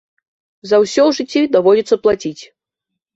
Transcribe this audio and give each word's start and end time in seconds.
За 0.69 0.77
ўсё 0.83 1.01
ў 1.03 1.11
жыцці 1.17 1.51
даводзіцца 1.57 1.99
плаціць. 2.07 2.43